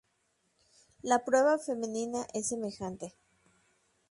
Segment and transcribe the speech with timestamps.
[1.03, 3.13] La prueba femenina es semejante.